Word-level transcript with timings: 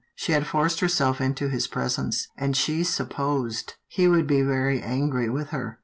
She 0.15 0.31
had 0.31 0.47
forced 0.47 0.79
herself 0.79 1.21
into 1.21 1.47
his 1.47 1.67
presence, 1.67 2.27
and 2.35 2.57
she 2.57 2.83
supposed 2.83 3.75
he 3.85 4.07
would 4.07 4.25
be 4.25 4.41
very 4.41 4.81
angry 4.81 5.29
with 5.29 5.49
her. 5.49 5.77